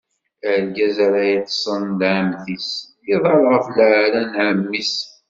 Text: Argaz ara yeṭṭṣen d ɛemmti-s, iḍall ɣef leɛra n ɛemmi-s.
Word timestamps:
Argaz 0.51 0.97
ara 1.07 1.21
yeṭṭṣen 1.31 1.83
d 1.99 2.01
ɛemmti-s, 2.15 2.69
iḍall 3.13 3.43
ɣef 3.51 3.65
leɛra 3.77 4.21
n 4.27 4.31
ɛemmi-s. 4.45 4.95